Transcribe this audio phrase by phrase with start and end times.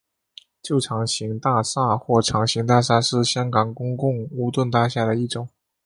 [0.63, 5.47] 旧长型大厦或长型大厦是香港公共屋邨大厦的一种。